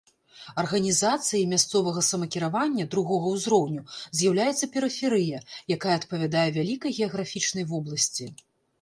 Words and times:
Арганізацыяй 0.61 1.43
мясцовага 1.51 2.01
самакіравання 2.07 2.87
другога 2.97 3.27
ўзроўню 3.35 3.85
з'яўляецца 4.17 4.71
перыферыя, 4.79 5.45
якая 5.79 5.95
адпавядае 6.01 6.49
вялікай 6.61 6.91
геаграфічнай 7.01 7.63
вобласці. 7.75 8.25